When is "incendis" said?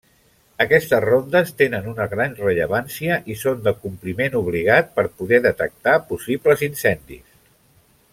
6.71-7.37